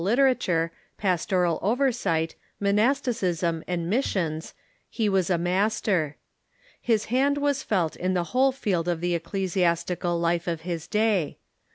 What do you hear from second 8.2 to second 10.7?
whole field of the ecclesiastical life of